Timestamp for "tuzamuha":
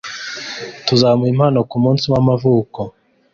0.85-1.29